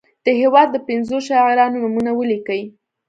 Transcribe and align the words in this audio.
د 0.25 0.27
هیواد 0.39 0.67
د 0.71 0.77
پنځو 0.87 1.17
شاعرانو 1.27 1.81
نومونه 1.83 2.11
ولیکي. 2.15 2.61